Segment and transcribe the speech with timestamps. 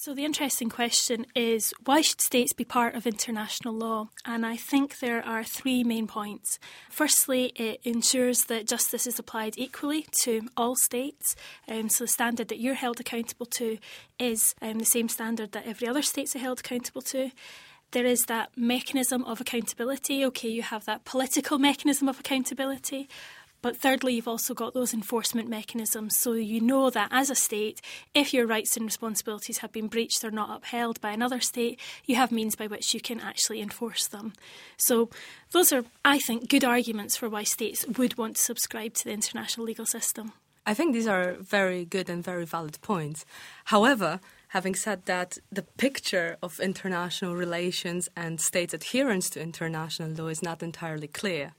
[0.00, 4.10] So, the interesting question is why should states be part of international law?
[4.24, 6.60] And I think there are three main points.
[6.88, 11.34] Firstly, it ensures that justice is applied equally to all states.
[11.66, 13.78] Um, so, the standard that you're held accountable to
[14.20, 17.32] is um, the same standard that every other states are held accountable to
[17.90, 20.24] there is that mechanism of accountability.
[20.26, 23.08] Okay, you have that political mechanism of accountability,
[23.60, 26.16] but thirdly, you've also got those enforcement mechanisms.
[26.16, 27.80] So you know that as a state,
[28.14, 32.16] if your rights and responsibilities have been breached or not upheld by another state, you
[32.16, 34.32] have means by which you can actually enforce them.
[34.76, 35.10] So
[35.50, 39.12] those are, I think, good arguments for why states would want to subscribe to the
[39.12, 40.32] international legal system.
[40.64, 43.24] I think these are very good and very valid points.
[43.64, 50.28] However, having said that, the picture of international relations and states' adherence to international law
[50.28, 51.52] is not entirely clear.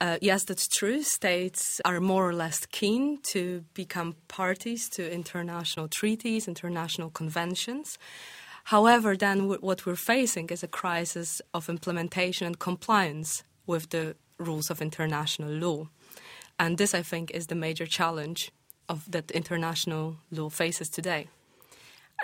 [0.00, 1.02] Uh, yes, that's true.
[1.02, 7.98] States are more or less keen to become parties to international treaties, international conventions.
[8.64, 14.70] However, then what we're facing is a crisis of implementation and compliance with the rules
[14.70, 15.88] of international law.
[16.58, 18.50] And this, I think, is the major challenge
[18.88, 21.28] of that international law faces today.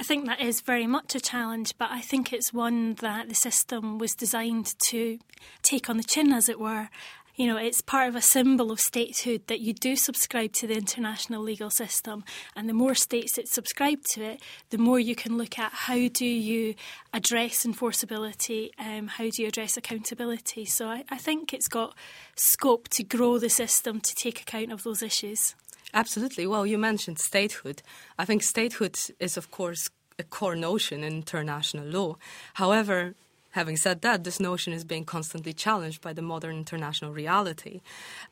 [0.00, 3.34] I think that is very much a challenge, but I think it's one that the
[3.34, 5.18] system was designed to
[5.62, 6.88] take on the chin, as it were,
[7.36, 10.74] you know, it's part of a symbol of statehood that you do subscribe to the
[10.74, 12.24] international legal system.
[12.56, 16.08] And the more states that subscribe to it, the more you can look at how
[16.08, 16.76] do you
[17.12, 20.64] address enforceability, um, how do you address accountability.
[20.64, 21.94] So I, I think it's got
[22.36, 25.54] scope to grow the system to take account of those issues.
[25.92, 26.46] Absolutely.
[26.46, 27.82] Well, you mentioned statehood.
[28.18, 32.16] I think statehood is, of course, a core notion in international law.
[32.54, 33.14] However,
[33.52, 37.80] Having said that, this notion is being constantly challenged by the modern international reality.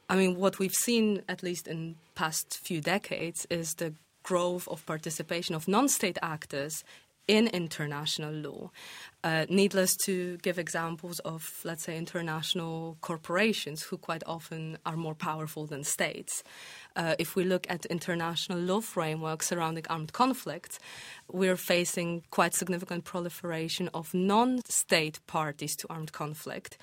[0.09, 4.87] I mean, what we've seen, at least in past few decades, is the growth of
[4.87, 6.85] participation of non-state actors
[7.29, 8.71] in international law.
[9.23, 15.15] Uh, needless to give examples of, let's say, international corporations who quite often are more
[15.15, 16.43] powerful than states.
[16.97, 20.79] Uh, if we look at international law framework surrounding armed conflict,
[21.31, 26.79] we're facing quite significant proliferation of non-state parties to armed conflict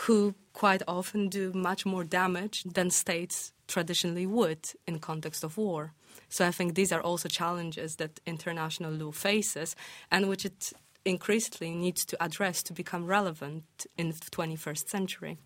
[0.00, 5.92] who quite often do much more damage than states traditionally would in context of war.
[6.28, 9.76] So I think these are also challenges that international law faces
[10.10, 10.72] and which it
[11.04, 15.38] increasingly needs to address to become relevant in the 21st century.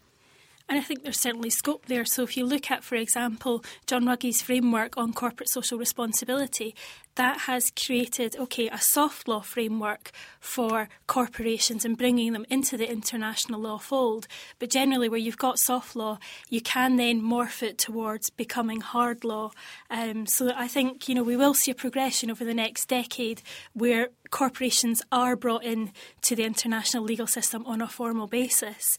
[0.73, 2.07] And I think there's certainly scope there.
[2.07, 6.75] So, if you look at, for example, John Ruggie's framework on corporate social responsibility,
[7.17, 12.91] that has created, okay, a soft law framework for corporations and bringing them into the
[12.91, 14.27] international law fold.
[14.59, 16.19] But generally, where you've got soft law,
[16.49, 19.51] you can then morph it towards becoming hard law.
[19.91, 23.43] Um, so, I think, you know, we will see a progression over the next decade
[23.75, 28.97] where corporations are brought in to the international legal system on a formal basis.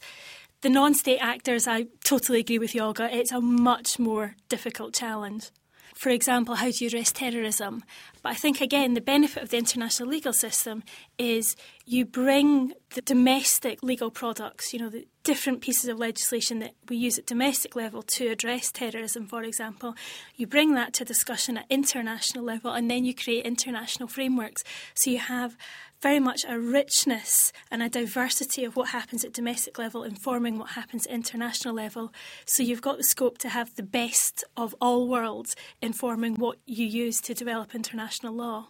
[0.64, 4.94] The non state actors, I totally agree with you, Olga, it's a much more difficult
[4.94, 5.50] challenge.
[5.94, 7.84] For example, how do you address terrorism?
[8.22, 10.82] But I think, again, the benefit of the international legal system
[11.18, 11.54] is
[11.84, 16.96] you bring the domestic legal products, you know, the different pieces of legislation that we
[16.96, 19.94] use at domestic level to address terrorism, for example,
[20.36, 24.62] you bring that to discussion at international level and then you create international frameworks.
[24.94, 25.56] So you have
[26.02, 30.70] very much a richness and a diversity of what happens at domestic level informing what
[30.70, 32.12] happens at international level.
[32.44, 36.84] So you've got the scope to have the best of all worlds informing what you
[36.84, 38.68] use to develop international law.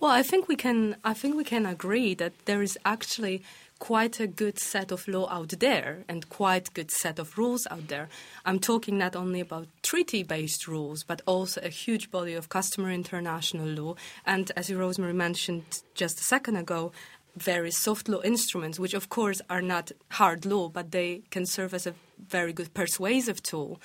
[0.00, 0.96] Well, I think we can.
[1.02, 3.42] I think we can agree that there is actually
[3.78, 7.88] quite a good set of law out there and quite good set of rules out
[7.88, 8.08] there.
[8.44, 13.66] I'm talking not only about treaty-based rules, but also a huge body of customary international
[13.66, 13.94] law,
[14.26, 16.92] and as Rosemary mentioned just a second ago,
[17.36, 21.72] various soft law instruments, which of course are not hard law, but they can serve
[21.72, 21.94] as a
[22.28, 23.80] very good persuasive tool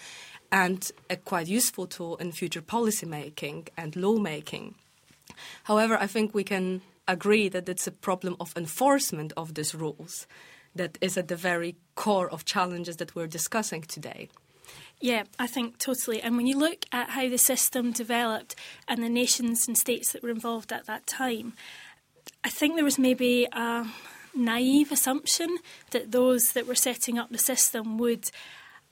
[0.52, 4.76] and a quite useful tool in future policy making and lawmaking.
[5.64, 10.28] However, I think we can agree that it's a problem of enforcement of these rules
[10.76, 14.30] that is at the very core of challenges that we're discussing today.
[15.00, 16.22] Yeah, I think totally.
[16.22, 18.56] And when you look at how the system developed
[18.88, 21.54] and the nations and states that were involved at that time,
[22.44, 23.86] I think there was maybe a
[24.34, 25.58] naive assumption
[25.92, 28.30] that those that were setting up the system would